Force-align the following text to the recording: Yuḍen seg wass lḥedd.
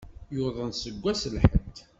Yuḍen 0.35 0.71
seg 0.73 0.95
wass 1.01 1.23
lḥedd. 1.33 1.75